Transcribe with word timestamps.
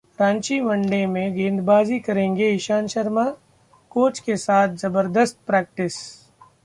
Ranchi 0.19 0.59
one 0.59 0.81
day 0.81 1.05
में 1.05 1.33
गेंदबाजी 1.35 1.99
करेंगे 1.99 2.49
इशांत 2.49 2.87
शर्मा? 2.87 3.25
कोच 3.89 4.19
के 4.19 4.37
साथ 4.37 4.75
जबर्दस्त 4.75 5.37
प्रैक्टिस 5.47 5.95